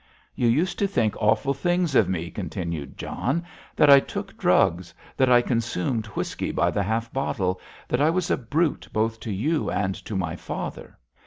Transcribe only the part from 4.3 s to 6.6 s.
drugs, that I consumed whisky